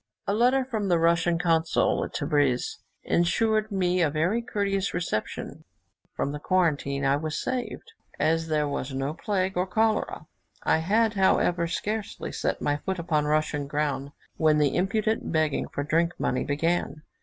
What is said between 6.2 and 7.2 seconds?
the quarantine I